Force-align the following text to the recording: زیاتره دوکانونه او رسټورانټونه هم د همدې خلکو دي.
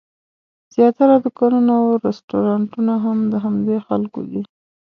زیاتره 0.75 1.15
دوکانونه 1.23 1.73
او 1.81 1.87
رسټورانټونه 2.05 2.93
هم 3.03 3.17
د 3.31 3.33
همدې 3.43 3.77
خلکو 3.87 4.19
دي. 4.31 4.41